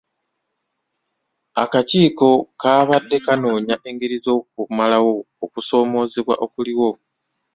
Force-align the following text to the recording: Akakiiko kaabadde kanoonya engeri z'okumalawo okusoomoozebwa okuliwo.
Akakiiko 1.63 2.29
kaabadde 2.61 3.17
kanoonya 3.25 3.75
engeri 3.89 4.17
z'okumalawo 4.23 5.13
okusoomoozebwa 5.45 6.35
okuliwo. 6.45 6.89